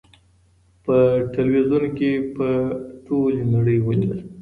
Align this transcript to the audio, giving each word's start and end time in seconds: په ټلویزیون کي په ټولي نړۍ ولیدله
په 0.85 0.97
ټلویزیون 1.33 1.83
کي 1.97 2.11
په 2.35 2.47
ټولي 3.05 3.43
نړۍ 3.53 3.77
ولیدله 3.81 4.17